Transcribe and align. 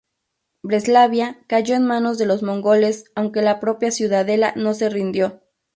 Breslavia 0.63 1.37
cayó 1.45 1.75
en 1.75 1.85
manos 1.85 2.17
de 2.17 2.25
los 2.25 2.41
mongoles, 2.41 3.11
aunque 3.13 3.43
la 3.43 3.59
propia 3.59 3.91
ciudadela 3.91 4.51
no 4.55 4.73
se 4.73 4.89
rindió. 4.89 5.43